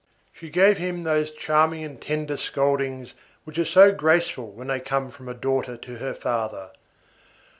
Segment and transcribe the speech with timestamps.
[0.33, 3.13] She gave him those charming and tender scoldings
[3.43, 6.71] which are so graceful when they come from a daughter to her father.